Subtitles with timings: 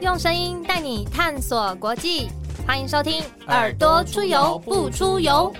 [0.00, 2.30] 用声音带你探索国际，
[2.66, 5.52] 欢迎收听《耳朵出游不出游》。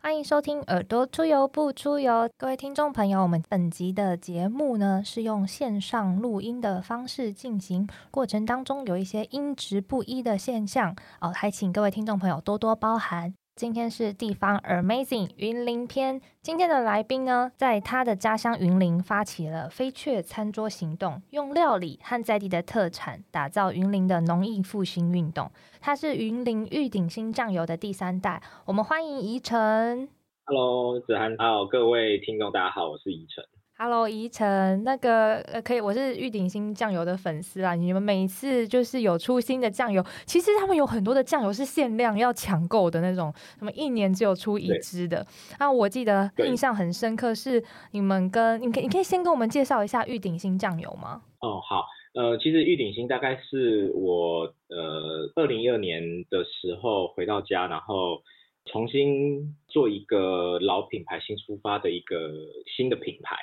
[0.00, 13.34] 欢迎收听《耳朵出游不出游》，各位听众朋友，我们本集的节目呢是用线上录音的方式进行，过程当中有一些音质不一的现象哦，还请各位听众朋友多多包涵。
[13.54, 16.20] 今天是地方 Amazing 云林篇。
[16.40, 25.52] 今天的来宾呢，在他的家乡云林发起了飞雀餐桌行动，用料理和在地的特产打造云林的农艺复兴运动。
[25.82, 28.42] 他是云林玉鼎新酱油的第三代。
[28.64, 30.08] 我们欢迎宜晨。
[30.44, 33.44] Hello，子涵，还有各位听众，大家好，我是宜晨。
[33.84, 37.74] Hello，宜晨，那个呃，可以，我是玉鼎新酱油的粉丝啊。
[37.74, 45.26] 你们每一次就是有出新的酱油，其实他们有很多的酱油是限量要抢购的那种，什么一年只有出一支的。
[45.58, 51.20] 那我记得印象很深刻是你们跟，你可以你可以先跟我们介绍一下玉鼎新酱油吗？
[51.40, 58.22] 哦，好，呃，其实玉鼎新大概是我呃二零一二年的时候回到家，然后
[58.66, 62.30] 重新做一个老品牌新出发的一个
[62.76, 63.34] 新的品牌。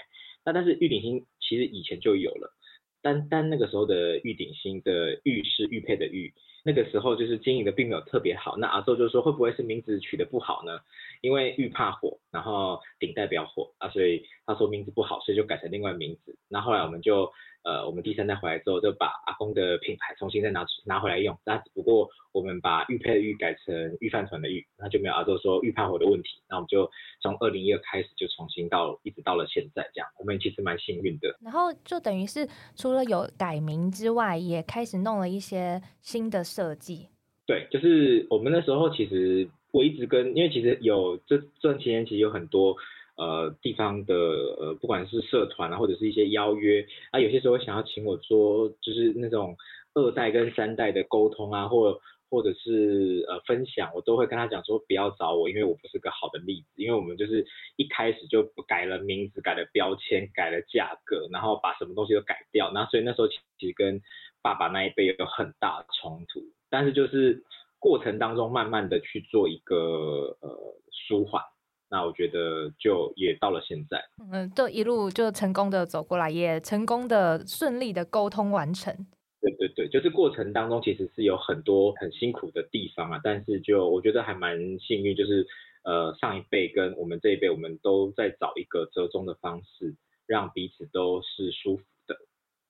[0.46, 2.54] 那但是玉鼎新其实以前就有了，
[3.02, 8.58] 单单那个时候的玉鼎新的玉是玉佩的玉，那个时候就是经营的并没有特别好。
[8.58, 10.80] 那阿周就说会不会是名字取得不好呢？
[11.22, 16.38] 因为玉怕火，然后鼎代表火啊，所以他说名字不好，所以就改成另外名字。
[16.48, 17.32] 那后来我们就。
[17.64, 21.38] 呃，我们第三代回来之后，就把阿公的品牌重新再拿拿回来用。
[21.46, 26.30] 那只不过我们把玉佩的玉改成玉饭团的玉，那就没有阿周说玉怕火的问题。
[26.50, 26.90] 那我们就
[27.22, 31.38] 从二零一二开始就重新到一直到了现在这样，我们其实蛮幸运的。
[31.44, 37.10] 然后就等于是除了有改名之外，也开始弄了一些新的设计。
[37.46, 42.76] 对，就是我们那时候其实我一直跟，因为其实有这这段期间其实有很多。
[43.20, 49.58] 呃，地方的呃，不管是社团啊，或者是一些邀约啊，有些时候想要请我做，就是那种
[49.94, 57.46] 二代跟三代的沟通啊，或或者是呃分享，我都会跟他讲说不要找我，因为我不是个好的例子，因为我们就是
[57.76, 64.00] 一开始就改了名字，改了标签，改了价格，然后把什么东西都改掉，那所以那时候其实跟
[64.42, 66.40] 爸爸那一辈有很大的冲突，
[66.70, 67.44] 但是就是
[67.80, 70.78] 过程当中慢慢的去做一个呃
[71.10, 71.44] 舒缓。
[71.90, 74.00] 那我觉得就也到了现在，
[74.32, 78.94] 嗯，就一路就成功的走过来，也成功的顺利的沟通完成。
[79.42, 85.48] 对对对，就是过程当中其实是有很多很辛苦的地方啊，但是就我觉得还蛮幸运，就是
[85.84, 89.96] 呃上一辈跟我们这一辈，我们都在找一个折中的方式，
[90.28, 92.16] 让彼此都是舒服的，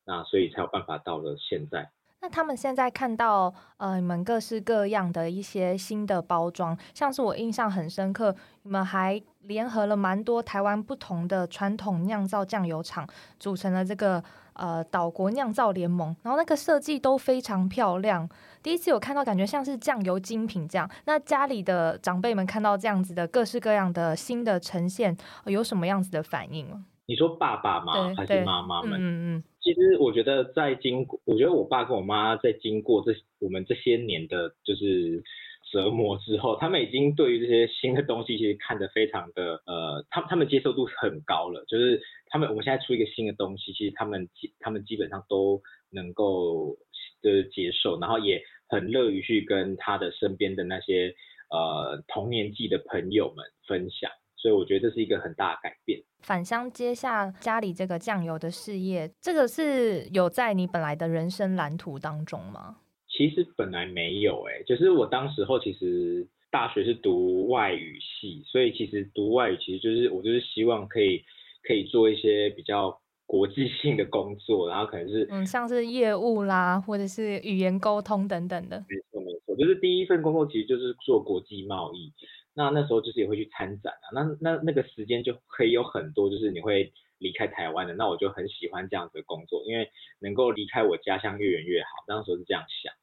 [0.05, 1.89] 那所以才有办法到了现在。
[2.21, 13.07] 那他们现在看到呃你们各式各样的一些新的包装，像是我印象很深刻，你们还联合了蛮多台湾不同的传统酿造酱油厂，
[13.39, 14.21] 组成了这个
[14.53, 18.27] 呃岛国酿造联盟，然后那个设计都非常漂亮。
[18.61, 20.89] 第一次有看到，感觉像是酱油精品这样。
[21.05, 25.15] 那家里的长辈们看到这样子的各式各样的新的呈现，
[25.45, 26.83] 有什么样子的反应吗？
[27.09, 28.13] 你说爸爸吗？
[28.15, 29.01] 还是妈妈们？
[29.01, 29.03] 嗯
[29.33, 29.43] 嗯。
[29.59, 35.23] 其实我觉得在经过，我觉得我爸跟我妈在经过这我们这些年的，就是
[35.71, 41.65] 折磨之后，他们已经对于这些新的东西其实看得非常的，呃，他他们接受度很高了。
[41.67, 45.59] 就是他们我们现在出一个新的东西，其实他们基他们基本上都
[45.89, 46.77] 能够
[47.23, 51.15] 就是接受，然后也很乐于去跟他的身边的那些
[51.49, 54.11] 呃同年纪的朋友们分享。
[54.41, 56.01] 所以我觉得这是一个很大的改变。
[56.21, 62.77] 返乡接下家里这个酱油的事业，这个是有在你本来的人生蓝图当中吗？
[63.07, 71.23] 其实本来没有哎，就是我当时候其实大学是读外语系，所以其实读外语其实就是我就是希望可以
[71.63, 78.77] 可以做一些比较国际性的工作，然后可能是嗯像是业务啦，或者是语言沟通等等的。
[78.89, 82.11] 没错没错，就是第一份工作其实就是做国际贸易。
[82.59, 89.89] 那那时候就是也会去参展啊，那那那个时间就可以有很多，就是你会离开台湾的，那我就很喜欢这样子的工作，因为
[90.19, 92.03] 能够离开我家乡越远越好。
[92.05, 92.93] 当时候是这样想，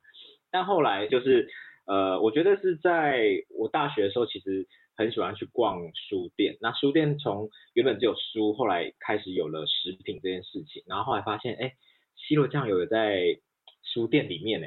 [0.50, 1.49] 但后来就是
[1.87, 6.59] 呃，我觉得是在我大学的时候，其实很喜欢去逛书店。
[6.61, 11.73] 那书店从原本只有书，后来开始有了食品这件事情，然后后来发现，哎，
[12.14, 13.41] 西洛酱油有在
[13.82, 14.67] 书店里面呢。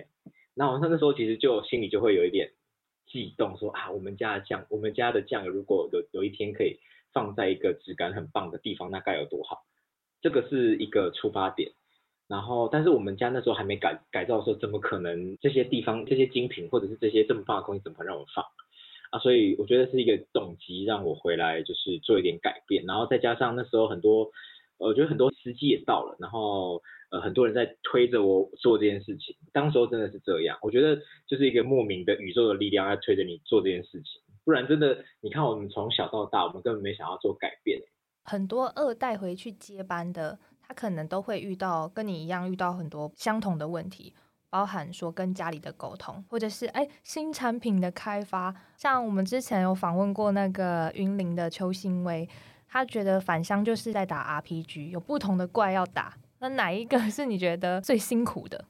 [0.56, 2.54] 那我那个时候其实就心里就会有一点。
[3.10, 6.80] 悸动说啊，我们家的酱，我们家的酱如果有有一天可以
[7.12, 9.66] 放在一个质感很棒的地方，那该有多好！
[10.22, 11.72] 这个是一个出发点。
[12.28, 18.46] 然后，但是我们家那时候还没改改造的时候，怎么可能这些地方这些精品或者是这些这么棒的东西怎么让我放
[19.10, 19.18] 啊？
[19.18, 22.86] 所以我觉得是一个动机让我回来，就是做一点改变。
[22.86, 24.30] 然后再加上那时候很多，
[24.78, 29.36] 我觉得很多时机也到了，然后呃很多人在推着我做这件事情。
[29.52, 30.96] 当时候真的是这样，我觉得
[31.28, 37.82] 就是一个莫名的宇宙的力量在推着你做这件事情，不然真的你看我们从小到大，我们根本没想要做改变。
[38.24, 44.14] 很多二代回去接班的，他可能都会遇到跟你一样遇到很多相同的问题。
[44.52, 52.28] 包含说跟家里的沟通，或者是哎新产品的开发，像我们之前有访问过那个云林的邱新威，
[52.68, 58.66] 他觉得返乡就是在打 RPG，有不同的怪要打，那哪一个是你觉得最辛苦的？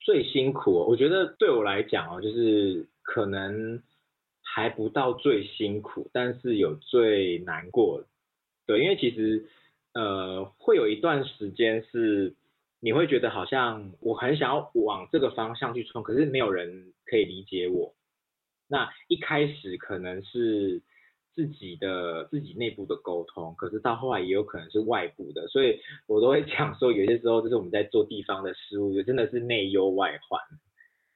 [0.00, 3.82] 最辛苦，我觉得对我来讲哦，就是可能
[4.42, 8.04] 还不到最辛苦，但是有最难过。
[8.66, 9.46] 对，因为其实
[9.94, 12.34] 呃会有一段时间是。
[12.82, 17.94] 你会觉得好像我很想要往这个方向去冲，可是没有人可以理解我。
[18.68, 20.80] 那一开始可能是
[21.40, 30.38] 自己的自己内部的沟通，可是到后来也有可能是外部的，所以我都会讲说，有些时候就是我们在做地方的事务，就真的是内忧外患。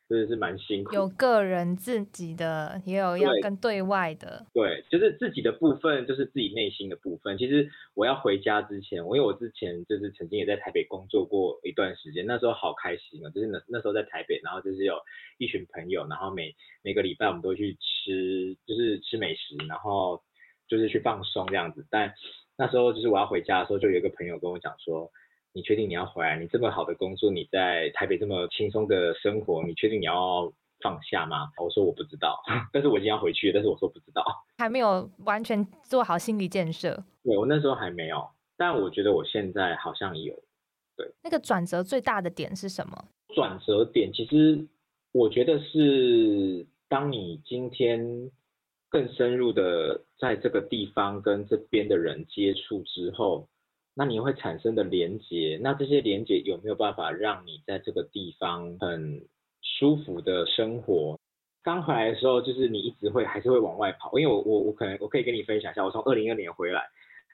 [0.07, 4.45] 真的是蛮辛苦，有个人自己的，也有要跟对外的。
[4.53, 7.39] 对，就是自己的部分，就是自己内心的部分。
[7.39, 13.31] 其实我要回家之前，我因为我之前就是曾经也在台北工作过一段时间，那时候好开心啊！
[13.31, 14.99] 就是那那时候在台北，然后就是有
[15.39, 20.23] 一群朋友，然后每每个礼拜我们都去吃，就是吃美食，然后
[20.69, 21.87] 就是去放松这样子。
[21.91, 22.13] 但
[22.59, 25.11] 那时候就是我要回家的时候，就有一个朋友跟我讲说。
[25.55, 26.37] 你确定你要回来？
[26.37, 31.49] 你这么好的工作，你在台北这么轻松的生活，你确定你要放下吗？
[31.63, 32.43] 我说我不知道，
[32.73, 34.25] 但是我已经要回去，但是我说不知道，
[34.59, 37.05] 还没有完全做好心理建设。
[37.23, 40.35] 对我那时候还没有，但我觉得我现在好像有。
[40.97, 43.05] 对，那个转折最大的点是什么？
[43.33, 44.67] 转折点其实
[45.13, 48.29] 我觉得是当你今天
[48.89, 53.49] 更深入的在这个地方跟这边的人接触之后。
[53.95, 59.27] 那你会产生的连接，那这些连接有没有办法让你在这个地方很
[59.63, 61.19] 舒服的生活？
[61.63, 66.83] 刚回来的时候，就是你一直会还是会往外跑，因为我我我可能我可以跟你分享一下，我从二零二年回来，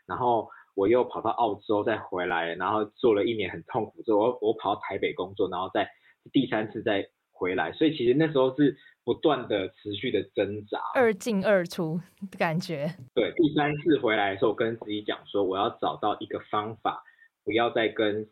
[0.06, 5.90] 然后我又跑到澳洲再回来，然后做了一年很痛苦之后，我我跑到台北工作，然后再
[6.30, 7.08] 第三次再
[7.40, 8.76] 回来，所以其实那时候是。
[9.02, 11.98] 不断的持续的挣扎，二进二出
[12.30, 12.94] 的感觉。
[13.14, 17.02] 对，第三次回来的时候，跟自己讲说，我要找到一个方法，
[17.42, 18.28] 不要再跟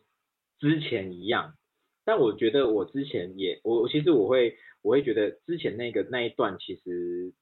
[0.59, 1.55] 之前一样。
[2.05, 7.33] 但我觉得我之前也，我其实我会，我会觉得之前那个那一段其实，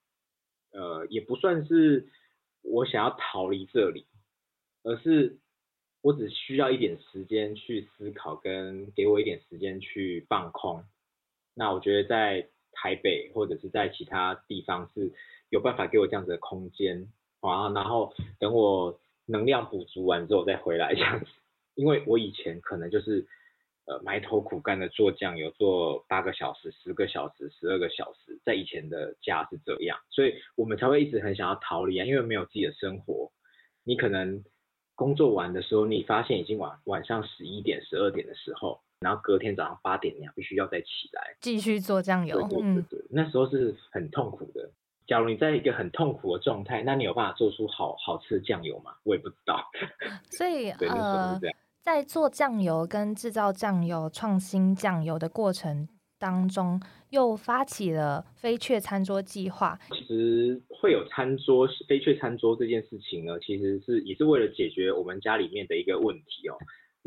[0.72, 2.08] 呃，也不算是
[2.64, 4.08] 我想要逃离这里，
[4.84, 5.38] 而是
[6.02, 10.84] 我只需要一点时间去思考，跟给我一点时间去放空。
[11.58, 12.48] 那我觉得在。
[12.80, 15.12] 台北或者是在其他地方是
[15.50, 21.26] 有办法给我这样子的空间啊，然后等我能量补足完之后再回来这样子，
[21.74, 23.26] 因为我以前可能就是
[23.88, 33.32] 呃埋头苦干的做酱油，做八个小时、十个小时、十二个小时，在以前的家是这样，所以我们才会一直很想要逃离啊，因为没有自己的生活，
[33.84, 34.44] 你可能
[34.94, 38.82] 工作完的时候，你发现已经晚晚上十一点、十二点的时候。
[39.00, 42.42] 然后隔天早上八点，你必须要再起来继续做酱油。
[42.48, 44.70] 对对对，那时候是很痛苦的。
[45.06, 48.92] 假如你在一个很痛苦的状态，那你有办法做出好好吃的酱油吗？
[49.04, 49.64] 我也不知道。
[50.38, 51.40] 所以呃，
[51.82, 55.88] 在做酱油跟制造酱油、创新酱油的过程
[56.20, 59.80] 当中，又发起了飞雀餐桌计划。
[59.92, 66.58] 其实会有餐桌飞雀餐桌这件事情呢，其实是也是为了解决我们家里面的一个问题哦。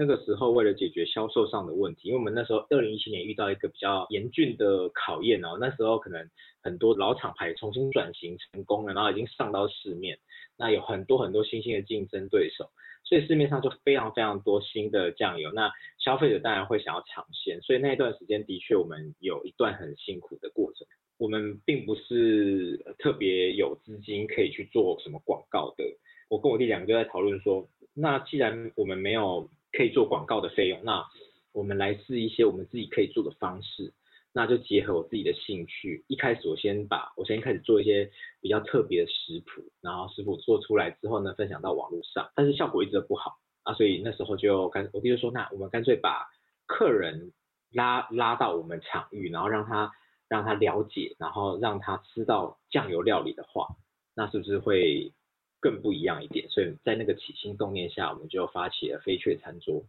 [0.00, 6.26] 那个时候为了解决销售上的问题，因为我们那时候二零一七年遇到一个比较严峻的考验哦，那时候可能
[6.62, 10.18] 很多老厂牌重新转型成功了，然后已经上到市面，
[10.56, 12.70] 那有很多很多新兴的竞争对手，
[13.04, 20.86] 所以市面上就非常非常多新的酱油，那消费者当然会想要尝鲜，所以那一段时间的确我们有一段很辛苦的过程，
[21.18, 25.84] 我们并不是特别有资金可以去做什么广告的，
[26.30, 31.04] 我跟我弟两个就在讨论说，那既然我们没有可以做广告的费用，那
[31.52, 33.92] 我们来试一些我们自己可以做的方式，
[34.32, 36.04] 那就结合我自己的兴趣。
[36.08, 38.10] 一开始我先把我先开始做一些
[38.40, 46.28] 比较特别的食谱，然后食谱做出来之后呢，分享到网络上，但是效果一直都不好啊，所以那时候就干，我弟就说，那我们干脆把
[46.66, 47.32] 客人
[47.72, 49.92] 拉拉到我们场域，然后让他
[50.28, 53.66] 让他了解，然后让他吃到酱油料理的话，
[54.14, 55.12] 那是不是会？
[55.60, 59.84] 更不一样一点，所以在那个起心动念下，我们就发起了飞雀餐桌，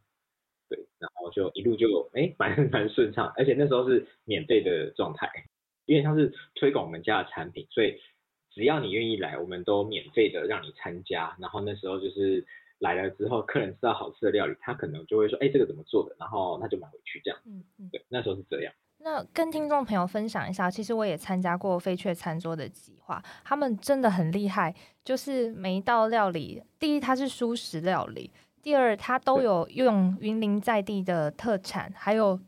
[0.69, 5.31] 对，然后就一路就哎蛮 蛮顺畅，而且那时候是免费的状态，
[5.85, 7.99] 因为它是推广我们家的产品，所以
[8.51, 11.35] 只要你愿意来，我们都免费的让你参加。
[11.39, 12.45] 然后那时候就是
[12.79, 16.15] 来了之后，客人吃到好吃的料理，他可能就会说，哎，这个怎么做的？
[16.19, 17.39] 然后他就买回去这样。
[17.45, 18.73] 嗯嗯，对，那时候是这样。
[19.03, 28.31] 那跟听众朋友分享一下，其实我也参加过飞雀餐桌的计划，他们真的很厉害，就是每一道料理，第一它是素食料理，
[28.61, 32.39] 第二它都有用云林在地的特产，还有。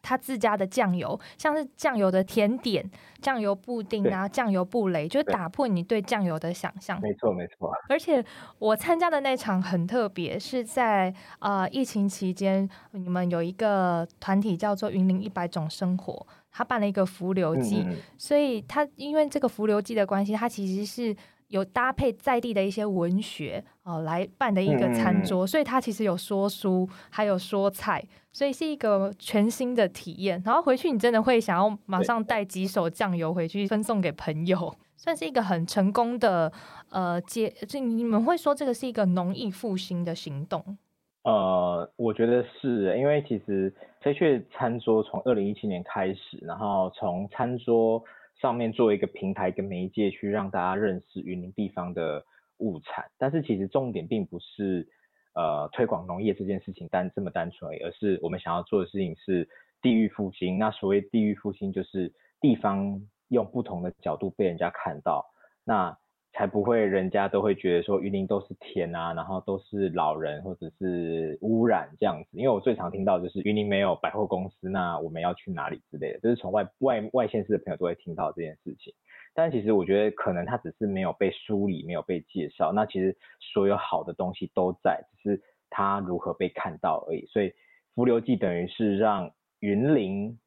[0.00, 2.88] 他自家的酱油，像是酱油的甜点、
[3.20, 7.00] 酱油布丁啊、酱油布雷，就打破你对酱油的想象。
[7.00, 7.70] 没错，没错。
[7.88, 8.24] 而且
[8.58, 17.86] 我参加的那场很特别，是在呃疫情期间，你们有一个团体叫做“云林一百种生活”，他办了一个浮流记，
[18.16, 21.16] 所以他因为这个浮流记的关系，他其实是。
[21.48, 30.42] 有搭配在地的一些文学哦来办的一个餐桌，所以它其实有说书，还有说菜，所以是一个全新的体验。
[30.44, 36.52] 然后回去你真的会想要马上带几手酱油回去分送给朋友，算是一个很成功的
[36.90, 37.48] 呃接。
[37.66, 40.76] 这你们会说这个是一个农艺复兴的行动？
[41.24, 48.04] 呃，我觉得是因为其实飞雀餐桌从二零一七年开始，然后从餐桌。
[48.40, 52.24] 上面做一个平台跟媒介去让大家认识云林地方的
[52.58, 54.88] 物产，但是其实重点并不是
[55.34, 59.48] 呃推广农业这件事情单这么单纯，而是我们想要做的事情是
[59.82, 60.58] 地域复兴。
[60.58, 65.24] 那所谓地域复兴，就是地方用不同的角度被人家看到。
[65.64, 65.96] 那
[66.38, 72.38] 才不会，人家都会觉得说云林都是田啊，然后都是老人或者是污染这样子。
[72.38, 78.94] 因为我最常听到就是云林没有百货公司，那我们要去哪里之类的，就是从外外外县市的朋友都会听到这件事情。
[79.34, 82.72] 但其实我觉得可能他只是没有被梳理，没有被介绍。
[82.72, 87.26] 那其实所有好的东西都在，只是他如何被看到而已。
[87.26, 87.52] 所以
[87.96, 90.38] 浮流记等于是让云林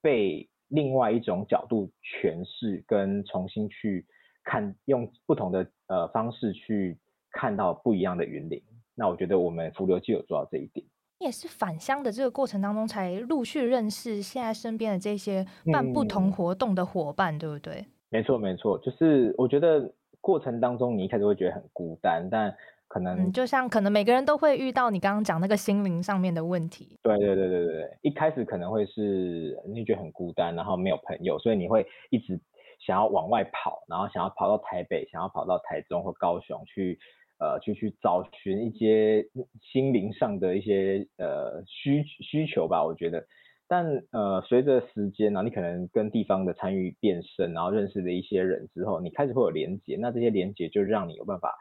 [0.00, 4.06] 被另外一种角度诠释，跟重新去。
[4.44, 6.98] 看用不同的呃方式去
[7.30, 8.62] 看到不一样的云林，
[8.94, 10.84] 那我觉得我们浮流就有做到这一点。
[11.18, 17.84] 也是返乡的这个过程当中，才陆续认识现在身边的这些办不同活动的伙伴，对不对？
[18.08, 22.52] 没错，没错，就是我觉得过程当中你一开始会觉得很孤单，但
[22.88, 26.98] 可能就像可能每个人都会遇到你刚刚讲那个心灵上面的问题。
[27.02, 32.40] 对对对对对，一开始可能会是你觉得很孤单，然后没有朋友，所以你会一直。
[32.80, 36.98] 想要往外跑，然后想要跑到台北，想要跑到台中或高雄去，
[37.38, 39.24] 呃，去去找寻一些
[39.60, 43.24] 心灵上的一些呃需需求吧，我觉得。
[43.68, 51.54] 但呃，随着时间呢，你可能跟地方的参与变深，然后认识了一些人之后，你开始会有连接，那这些连接就让你有办法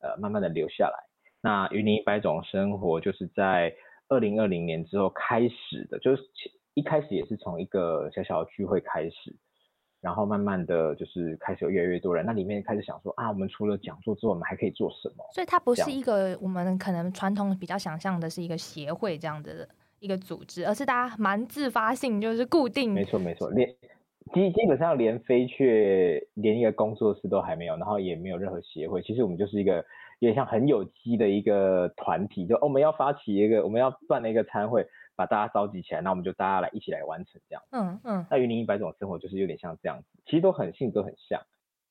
[0.00, 1.08] 呃慢慢的留下来。
[1.40, 3.74] 那与你一百种生活就是在
[4.08, 6.22] 二零二零年之后开始的，就是
[6.74, 9.34] 一开始也是从一个小小的聚会开始。
[10.00, 15.24] 然后慢慢的就是开始有越来越多人，那里面开始想说啊，我们除了讲座之外，我们还可以做什么？
[15.32, 22.94] 所以它不是一个我们可能传统比较想象的是一个协会这样的一个组织，而是大家蛮自发性，就是固定。
[22.94, 23.68] 没错没错，连
[24.32, 29.02] 基基本上连飞雀连一个工作室都还没有，然后也没有任何协会。
[29.02, 29.84] 其实我们就是一个
[30.20, 34.86] 有点像很有机的一个团体，就我们要发起一个，我们要办了一个餐会。
[35.18, 37.62] 把大家召集起来，那我们就大家来一起来完成这样。
[37.72, 38.26] 嗯嗯。
[38.30, 41.42] 那云林一百种生活就是有点像这样子，其实都很性格很像。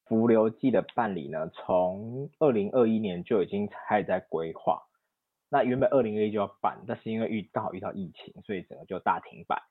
[0.05, 4.81] 浮流记的办理呢，从二零二一年就已经开始在规划。
[5.50, 9.62] 那原本二零二一就要办，但是因为遇刚好遇到疫情，所以整个就大停摆。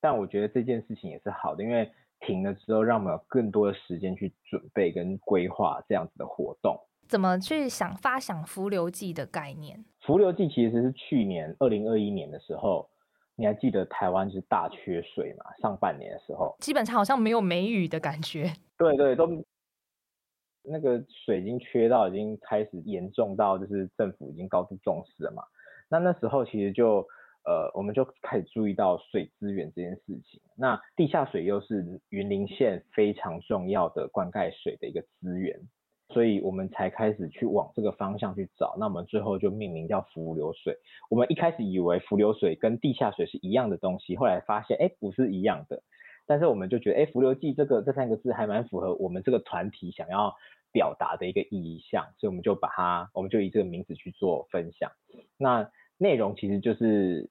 [0.00, 1.90] 但我觉得这件事情也是好的，因为
[2.20, 6.78] 停了之后，让我们有更多的时间去准备跟规划这样子的活动。
[7.08, 9.84] 怎么去想发想浮流记的概念？
[10.02, 12.88] 浮流记其实是去年二零二一年的时候。
[13.42, 15.44] 你还记得台湾是大缺水嘛？
[15.60, 18.52] 上半年的时候，基本上好像没有梅雨的感觉。
[18.78, 19.26] 对对，都
[20.62, 25.42] 那个水已经缺到已经开始严重到，就是政府已经高度重视了嘛。
[25.88, 27.04] 那那时候其实就
[27.44, 30.40] 呃，我们就开始注意到水资源这件事情。
[30.56, 35.58] 那地下水又是云林县非常重要的灌溉水的一个资源。
[36.12, 40.76] 所以我们才开始去往这个方向去找，那我们最后就命名叫浮流水。
[41.10, 45.82] 我们一开始以为浮流水跟地下水是一样的东西，后来发现哎不是一样的。
[46.24, 50.34] 但是我们就觉得哎浮流记这个这三个字还蛮符合我们这个团体想要
[50.72, 54.92] 表达的一个意象，所以我们就把它，我们就以这个名字去做分享。
[55.36, 57.30] 那内容其实就是，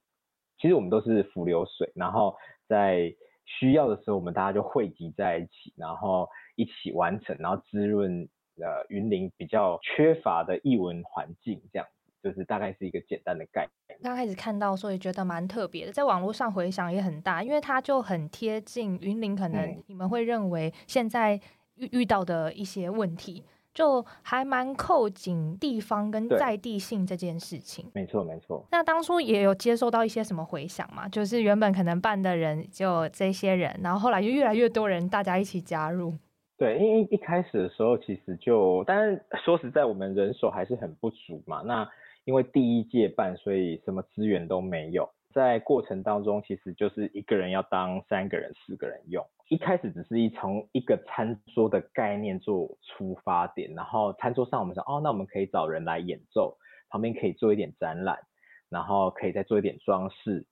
[0.58, 2.36] 其实我们都是浮流水，然后
[2.68, 8.28] 在需要的时候，我们大家就汇集在一起，然后一起完成，然后滋润。
[8.56, 13.98] 呃，云林比较缺乏的译文环境，这样子就是大概是一个简单的概念。
[14.02, 21.40] 刚开始看到，所以觉得蛮特别的，在网络上回响也很大，因为它就很贴近云林，可能你们会认为现在
[21.76, 23.44] 遇遇到的一些问题。
[23.74, 27.90] 就还蛮扣紧地方跟在地性这件事情。
[27.94, 28.62] 没错没错。
[28.70, 31.08] 那当初也有接受到一些什么回响嘛？
[31.08, 36.14] 就是原本可能办的人就这些人，然后后来就越来越多人，大家一起加入。
[36.62, 41.60] 对，因为一开始的时候其实就，但是说实在，我们人手还是很不足嘛。
[41.62, 41.90] 那
[42.24, 45.10] 因为第一届办，所以什么资源都没有。
[45.34, 49.26] 在过程当中，其实就是一个人要当三个人、四个人用。
[49.48, 56.56] 一开始只是一从一个餐桌的概念做出发点，然后餐桌上我们想，哦，那我们可以找人来演奏，
[56.90, 58.20] 旁边可以做一点展览，
[58.68, 60.46] 然后可以再做一点装饰，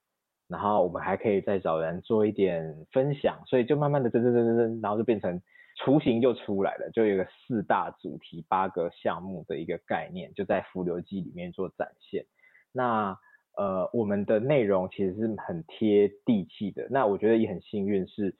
[0.48, 5.40] 然后我们还可以再找人做一点分享，所以就慢慢的增增增增增，然后就变成
[5.82, 12.26] 雏形就出来了，就有个四大主题、八个项目的一个概念，就在浮流记里面做展现。
[12.70, 13.16] 那
[13.56, 16.86] 呃，我们的内容其实是很贴地气的。
[16.90, 18.36] 那我觉得也很幸运是，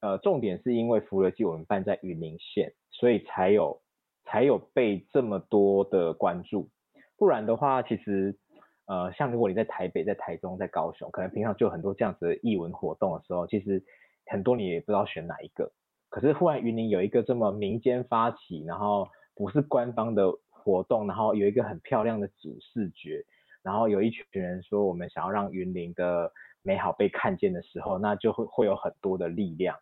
[0.00, 3.82] 呃，重点是因为浮流记我们办在云林县，所以才有
[4.24, 6.70] 才有被这么多的关注。
[7.18, 8.34] 不然的话，其实
[8.86, 13.84] 呃，像如果你在台北、在台中、在高雄，可能平常就很多这样子的艺文活动的时候，其实
[14.26, 15.70] 很多你也不知道选哪一个。
[16.12, 23.24] 可是忽然云林有一个这么民间发起，然后不是官方的活动，然后有一个很漂亮的主视觉，
[23.62, 29.74] 然后有一群人说我们想要让云林的美好被看见的时候，那就会会有很多的力量。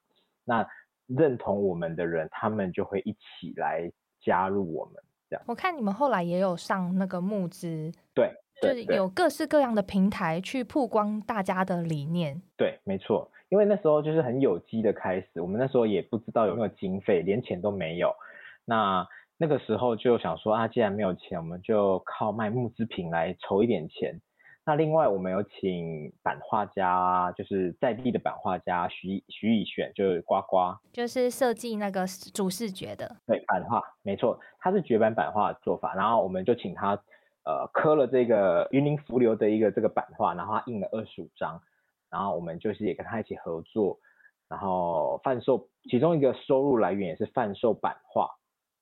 [0.44, 0.64] 那
[1.08, 4.94] 认同我们的人，他们就会一起来加入我们。
[5.28, 8.32] 这样我看你们后来也有上那个募资，对，
[8.62, 12.40] 就是有各式各样的平台去曝光大家的理念。
[12.56, 18.14] 对，没错，因为那时候就是很有机的开始，我们那时候也不知道有没有经费，连钱都没有。
[18.64, 24.20] 那那个时候就想说啊，既然没有钱，我们就靠卖木制品来筹一点钱。
[24.64, 36.90] 那另外我们有请版画家，就是在地的版画家徐徐以选，就是呱呱，就是设计那个主视觉的，对，版画，没错，他是绝版版画的做法，然后我们就请他
[37.44, 41.60] 呃刻了这个云林浮流的一个这个版画，然后他印了二十五张，
[42.10, 43.98] 然后我们就是也跟他一起合作，
[44.48, 48.28] 然后贩售，其中一个收入来源也是贩售版画，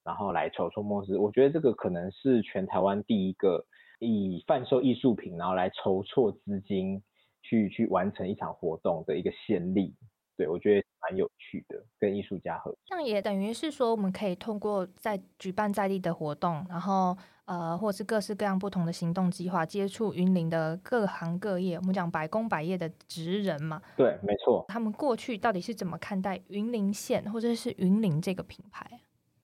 [0.05, 1.19] 然后来筹措募资。
[1.19, 3.65] 我觉得这个可能是全台湾第一个
[3.99, 7.03] 以贩售艺术品，然后来筹措资金
[7.43, 9.95] 去去完成一场活动的一个先例。
[10.39, 12.79] 对我觉得蛮有趣的，跟艺术家合作。
[12.87, 24.65] 这样也等于是说，我们可以通过在举办在地的活动，然后呃，或是各式各样不同的行动计划，接触云林的各行各业，我们讲百工百业的职人嘛，对，没错。
[24.69, 28.89] 他们过去到底是怎么看待云林县或者是云林这个品牌？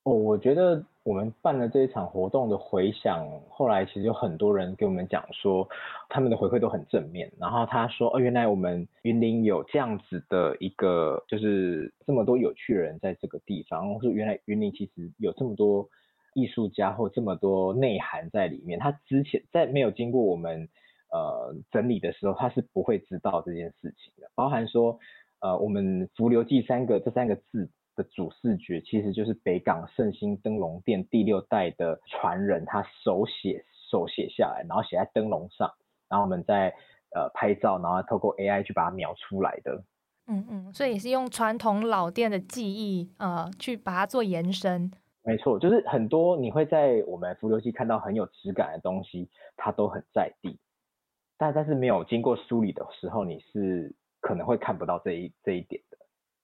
[0.04, 5.66] 哦，我觉得我们办了这一场活动的回响，后来其实有很多人给我们讲说，
[6.10, 7.32] 他们的回馈都很正面。
[7.40, 13.94] 然后他说，哦，原来我们云林有这样子的一个，就是这么多有趣的人在这个地方。
[13.94, 15.88] 或者原来云林其实有这么多
[16.34, 18.78] 艺术家或这么多内涵在里面。
[18.78, 20.68] 他之前在没有经过我们
[21.10, 24.30] 呃整理的时候，他是不会知道这件事情的。
[24.34, 24.98] 包含说，
[25.40, 27.70] 呃，我们浮流记三个这三个字。
[27.96, 35.72] 的主视觉其实就是北港圣心灯笼店第六代的传人，他手写手写下来，然后写在灯笼上，
[36.08, 36.74] 然后我们再
[37.14, 39.84] 呃拍照，然后透过 AI 去把它描出来的。
[40.26, 44.90] 嗯嗯，所以也是用传统老店的记忆呃去把它做延伸。
[45.22, 50.58] 没错，就是很多你会在我们浮流记看到很有质感的东西，它都很在地，
[51.38, 55.93] 但但是没有经过梳理的时候，你是可能会看不到这一这一点的。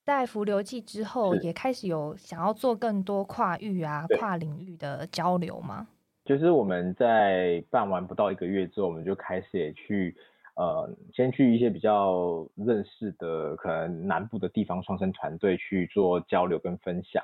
[0.04, 5.86] 在浮流记之后，也开始有想要做更多跨域啊、跨领域的交流吗？
[6.24, 10.16] 就是我们在办完不到一个月之后，我们就开始也去
[10.56, 17.22] 呃，先去一些比较认识的可能南部的地方创生团队去做交流跟分享。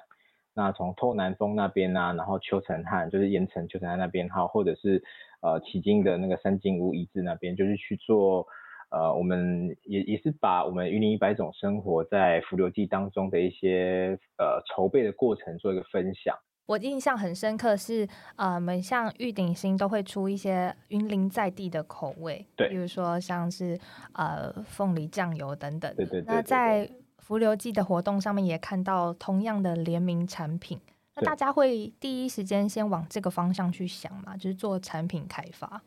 [0.55, 5.03] 那从透南风那边啊，然后邱成汉就是盐城邱成汉那边，还有或者是
[5.41, 8.47] 呃迄今的那个三金屋遗址那边，就是去做
[8.96, 16.35] 呃，我们也也是把我们云林一百种生活在浮流记当中的一些呃筹备的过程做一个分享。
[16.64, 23.78] 我印象很深刻是，呃，我们像玉鼎新都会出一些云林在地的口味，对比如说像是
[24.14, 25.94] 呃凤梨酱油等等。
[25.94, 30.80] 对对对对那在浮流记的活动上面也看到同样的联名产品，
[31.14, 35.82] 那大家会第一时间先往这个方向去想嘛，就是做产品开发。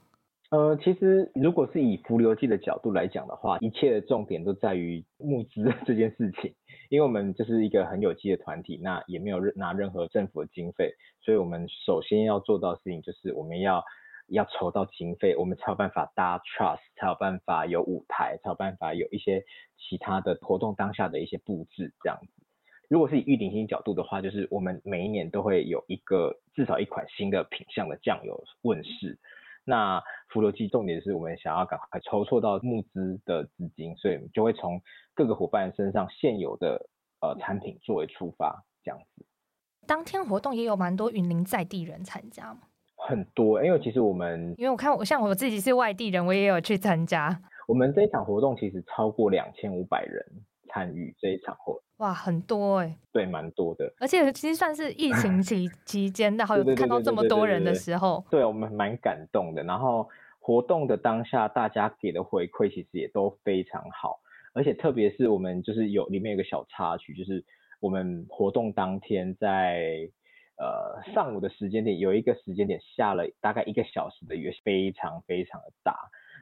[0.51, 6.55] 呃，其实如果是以浮流记的角度来讲的话，一切的重点都在于募资这件事情，
[6.89, 13.83] 因为我们就是一个很有机的团体，那也没有任拿任何政府的经费，所以我们首先要做到的事情就是我们要
[14.27, 19.43] 要筹到经费，我们才有办法搭 trust，才有办法有舞台，才有办法有一些
[19.77, 22.27] 其他的活动当下的一些布置这样子。
[22.87, 29.19] 如果是以玉鼎新角度的话，就是我们每一年都会有一个至少一款新的品相的酱油问世。
[29.69, 34.81] 那福流记重点是我们想要赶快筹措到募资的资金，所以就会从
[35.13, 36.89] 各个伙伴身上现有的
[37.21, 39.25] 呃产品作为出发，这样子。
[39.85, 42.61] 当天活动也有蛮多云林在地人参加吗？
[43.07, 47.39] 很多，因为其实我们因为我看我像我自己是外地人，我也有去参加。
[47.67, 50.25] 我们这一场活动其实超过两千五百人
[50.69, 53.93] 参与这一场活，哇，很多哎，对，蛮多的。
[53.99, 59.63] 而且其实算是疫情 期期间，然后有看到这么多人的时候，对我们蛮感动的。
[59.63, 60.09] 然后
[60.39, 64.19] 活动的当下，大家给的回馈其实也都非常好，
[64.53, 67.43] 而且特别是我们就是有里面有个小插曲，就是
[67.79, 70.09] 我们活动当天在。
[70.61, 75.95] 呃，上午的时间点有一个时间点下了大概一个小时的雨，非常非常的大。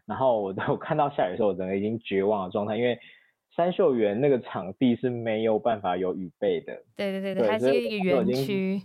[0.08, 3.00] 然后我我 看到下雨的时候，我整个已经绝望的状态，因为
[3.58, 6.82] 山秀园那个场地是没有办法有雨备的。
[6.96, 8.82] 对对对对，它是一个园区。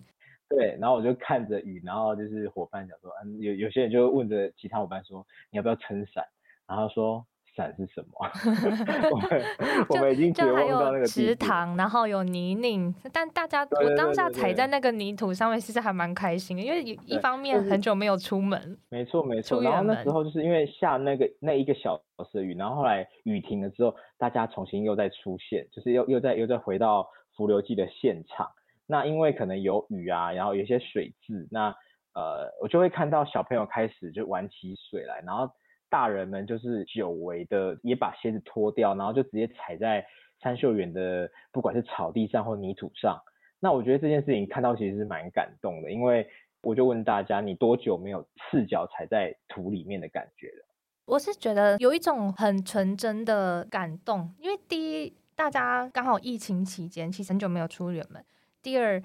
[0.49, 6.25] 对，然后我就看着雨，然后就是伙伴讲说，嗯，有有些人就问着其他伙伴说，你要不要撑伞？
[6.67, 7.25] 然后说。
[7.55, 8.31] 伞是什么？
[9.11, 9.43] 我们
[9.91, 18.79] 我们已经绝望到那个池塘，然后有泥泞，但大家我当下踩在那个泥土上面，其实还蛮开心的，因为一方面很久没有出门。
[18.89, 21.97] 没错没错，然后那时候就是因为下那个那一个小
[22.31, 28.49] 时的雨，然后后来雨停了之后，大家重新又再出现，就是又又再又再回到浮流记的现场。
[28.87, 31.69] 那因为可能有雨啊，然后有些水渍，那
[32.15, 35.51] 呃我就会看到小朋友开始就玩起水来，然后。
[35.93, 40.03] 大人们就是久违的，也把鞋子脱掉，然后就直接踩在
[40.43, 43.21] 山秀园的不管是草地上或泥土上。
[43.61, 46.27] 那我觉得这件事情看到其实是蛮感动的，因为
[46.63, 50.65] 我就问大家，你多久没有赤脚踩在土里面的感觉了？
[51.05, 58.23] 我是觉得有一种很纯真的感动，因为第一，大家刚好疫情期间其实很久没有出远门；
[58.63, 59.03] 第二。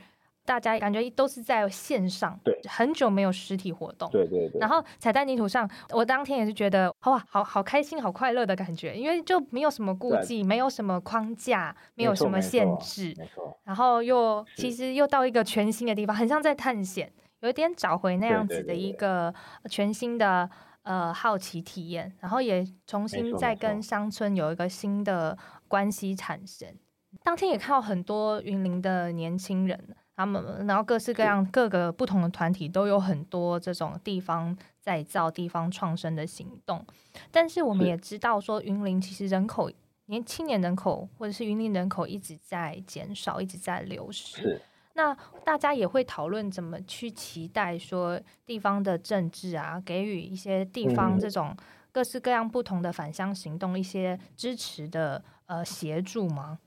[0.47, 4.57] 大家感觉都是在线上，对，很久没有实体活动，对对对。
[4.62, 13.60] 然后踩在泥土上，我当天也是觉得哇，好好开心，好快乐的感觉，因为就没有什么顾忌，没有什么框架，没有什么限制，没错。
[13.65, 19.33] 然后又其实又到一个全新的地方，很像在探险，有一点找回那样子的一个
[19.69, 20.49] 全新的
[20.83, 26.73] 呃好奇体验，然后也重新再跟乡村有一个新的关系产生。
[27.21, 29.77] 当天也看到很多云林的年轻人。
[30.17, 36.84] 他们，然后各式各样、各个不同的团体都有很多这种地方再造、地方创生的行动。
[37.32, 39.71] 但是我们也知道，说云林其实人口
[40.08, 44.60] 年青年人口或者是云林人口一直在减少，一直在流失。
[44.93, 51.56] 那大家也会讨论怎么去期待说地方的政治啊，给予一些地方这种
[51.91, 56.58] 各式各样不同的返乡行动一些支持的呃协助吗？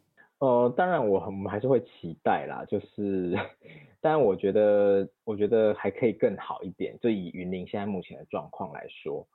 [0.40, 3.36] 呃，当然我我们还是会期待啦，就是，
[4.00, 9.28] 当然我觉得我觉得还可以更好一点，就以云林现在目前的状况来说，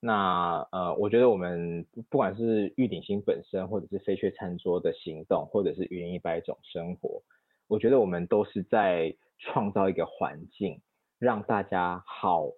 [0.00, 7.22] 那呃，我觉得我们不管是玉鼎新本身，或者是飞雀餐桌的行动，或者是云林一百种生活，
[7.66, 10.82] 我觉得我们都是在创造一个环境，
[11.18, 12.50] 让大家好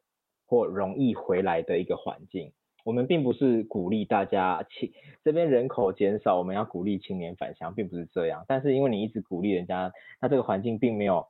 [0.47, 2.53] 或容易回来的一个环境。
[2.85, 4.93] 我们并不是鼓励大家青
[5.23, 8.45] 这边人口减少，我们要鼓励青年返乡，并不是这样。
[8.49, 11.27] 但是因为你一直鼓励人家，那这个环境并没有，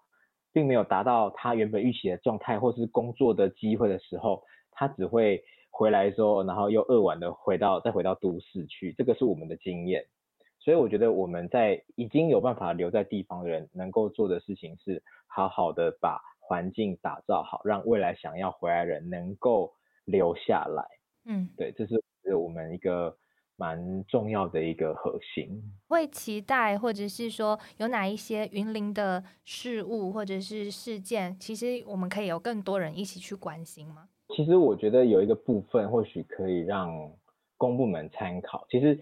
[0.52, 8.94] 并没有达到他原本预期的状态，或是工作的机会的时候，他只会回来说，然后又扼腕的回到再回到都市去。
[8.96, 10.04] 这个是我们的经验，
[10.58, 19.74] 所以我觉得我们在已经有办法留在地方的人，能够做的事情是好好的把环境打造好，让未来想要回来的人能够
[20.06, 21.01] 留下来。
[21.24, 22.02] 嗯，对，这是
[22.34, 23.16] 我们一个
[23.56, 25.62] 蛮重要的一个核心。
[25.88, 34.08] 会期待，或者是说有哪一些云林的事物或者是事件，其实我们可以有更多人一起去关心吗？
[34.34, 37.12] 其实我觉得有一个部分或许可以让
[37.58, 38.66] 公部门参考。
[38.70, 38.98] 其实，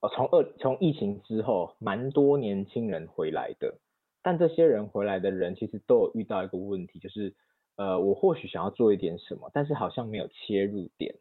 [0.00, 3.78] 呃，从二从疫情之后，蛮多年轻人回来的，
[4.22, 7.34] 但这些人回来的人其实都有遇到一个问题，就是
[7.76, 11.14] 呃，我或许想要做一点什么，但是好像没有切入点。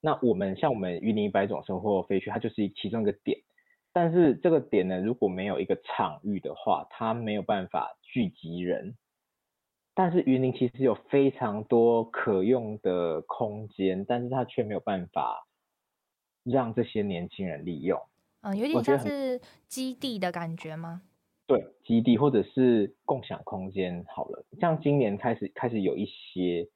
[0.00, 3.38] 那我们像我们云林一百种生活飞去，它就是其中一个点。
[3.92, 8.96] 但是这个点呢，如果没有一个场域的话，它没有办法聚集人。
[9.94, 15.48] 但是云林其实有非常多可用的空间，但是它却没有办法
[16.44, 18.00] 让这些年轻人利用。
[18.42, 21.02] 嗯，有点像是基地的感觉吗？
[21.48, 24.04] 对，基地或者是共享空间。
[24.14, 26.68] 好了，像今年开始开始有一些。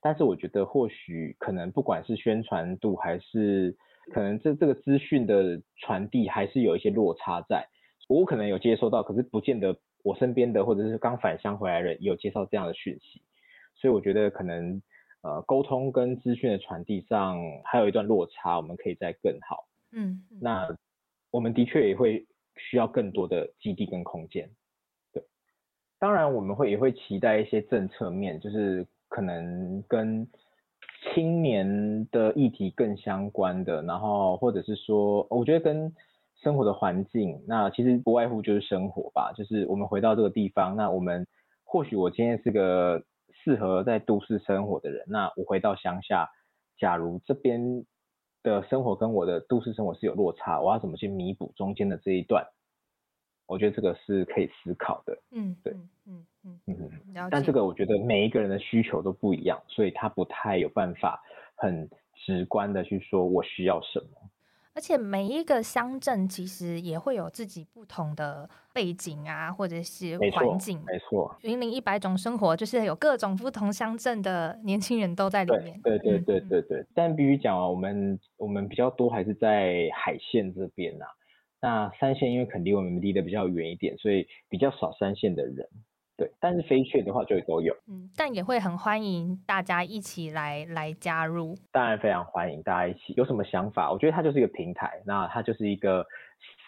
[0.00, 3.76] 但是我觉得或许可能不管是宣传度还是
[4.12, 7.68] 可能这这个资讯的传递还是有一些落差在，
[8.08, 13.22] 我可能有接收到，可是不见得我身边的或者是刚返乡回来的人有接受这样的讯息，
[13.74, 14.80] 所以我觉得可能
[15.22, 19.68] 呃沟通跟资讯的传递上还有一段落差，我们可以再更好。
[19.92, 20.76] 嗯，那
[21.30, 24.48] 我们的确也会需要更多的基地跟空间。
[25.12, 25.22] 对，
[25.98, 30.26] 当然我们会也会期待一些政策面，就是可能跟
[31.12, 35.92] 青年的议题更相关的，然后或者是说，我觉得跟
[36.42, 41.26] 生活的环境，那其实不外乎就是生活吧，就是我们回到这个地方，那我们
[41.64, 43.02] 或许我今天是个
[43.44, 46.30] 适合在都市生活的人，那我回到乡下，
[46.78, 47.84] 假如这边
[48.42, 52.46] 的生活跟我的都市生活是有落差，我要怎么去弥补中间的这一段？
[53.50, 55.18] 我觉得这个是可以思考的。
[55.32, 55.72] 嗯，对
[56.06, 56.76] 嗯嗯嗯，
[57.14, 61.20] 嗯，但这个我觉得每一个人的需求都不一样，所以他不太有办法
[61.56, 64.06] 很直观的去说我需要什么。
[64.72, 70.80] 而且每一个乡镇其实也会有自己不同的背景啊，或者是环境。
[70.86, 75.78] 没错，云林一百种生活，就是有各种不同乡镇的年轻人都在里面。
[75.82, 76.86] 对对对对对。
[76.94, 81.04] 但必须讲啊，我们我们比较多还是在海线这边呐、
[81.60, 85.66] 那三线因为肯定我们离得比较远一点，所以比较少三线的人。
[86.16, 91.54] 对，但是飞雀的话就都有，嗯，但也会很欢迎大家一起来来加入。
[91.72, 93.14] 当然非常欢迎大家一起。
[93.16, 93.90] 有什么想法？
[93.90, 96.04] 我觉得它就是一个平台，那它就是一个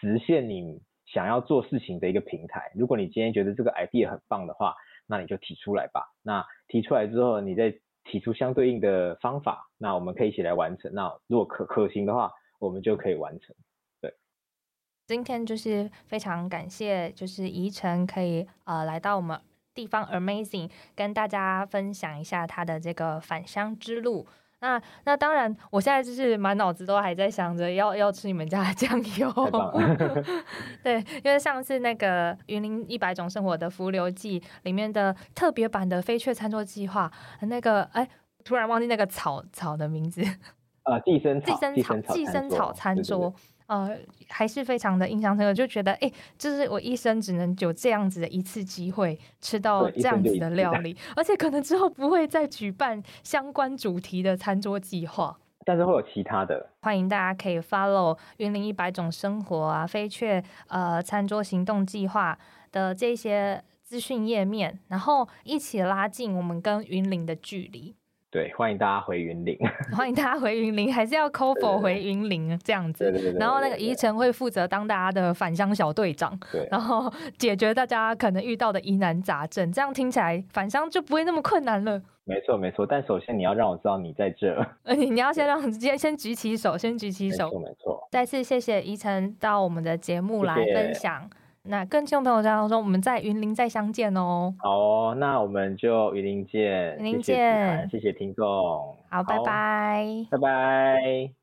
[0.01, 2.71] 实现你想要做事情的一个平台。
[2.73, 4.73] 如果你今天觉得这个 idea 很棒的话，
[5.05, 6.01] 那你就提出来吧。
[6.23, 7.75] 那提出来之后，你再
[8.05, 10.91] 提出相对应的方法，那我们可以一起来完成。
[10.95, 13.55] 那如果可可行的话，我们就可以完成。
[15.05, 19.37] 今天就是非常感谢，就是宜晨可以呃来到我们
[19.73, 24.25] 地方 Amazing，跟大家分享一下他的这个返乡之路。
[24.61, 29.29] 那那当然，我现在就是满脑子都还在想着要要吃你们家的酱油。
[30.81, 37.11] 对，因为上次那个《云林一百种生活的浮流记》里面的特别版的飞雀餐桌计划，
[37.41, 38.07] 那个哎，
[38.45, 40.23] 突然忘记那个草草的名字。
[40.83, 43.33] 呃，寄生草，寄生草寄生草餐对对对桌，
[43.73, 43.97] 呃，
[44.29, 55.35] 还是非常的印象深刻，就觉得哎，就是我一生只能有这样子的一次机会吃到这样子的料理，而且可能之后不会再举办相关主题的餐桌计划。
[55.65, 62.37] 但是会有其他的，欢迎大家可以 follow 云林一百种生活啊，飞雀呃餐桌行动计划
[62.71, 67.95] 的这些资讯页面，然后一起拉近我们跟云林的距离。
[68.33, 69.55] 对，欢迎大家回云林。
[69.95, 73.11] 欢迎大家回云林，还是要 c o f o 回云林这样子对。
[73.11, 73.39] 对对对。
[73.39, 82.01] 然后那个对宜晨会负责当大家的返乡小队长，对然后解决大家可能遇到的疑难杂症，这样听起来返乡就不会那么困难了。
[82.25, 84.51] 没错没错，但首先你要让我知道你在这。
[84.83, 87.59] 而 且你要先让先先举起手，先举起没手错。
[87.59, 91.29] 没错，再次谢谢宜晨到我们的节目来谢谢分享。
[91.65, 94.53] 那跟听众朋友讲说，我们在云林再相见哦。
[94.59, 98.45] 好哦，那我们就云林见，云林见谢谢听众，
[99.09, 100.05] 好，拜拜。
[100.29, 101.42] 拜拜。